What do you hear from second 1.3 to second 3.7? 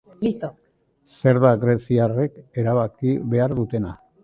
da greziarrek erabaki behar